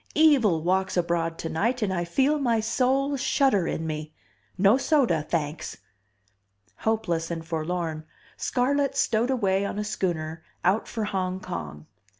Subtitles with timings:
[0.15, 4.15] Evil walks abroad tonight and I feel my soul shudder in me.
[4.57, 5.77] No soda, thanks!"
[6.77, 11.85] Hopeless and forlorn, Scarlett stowed away on a schooner out for Hong Kong.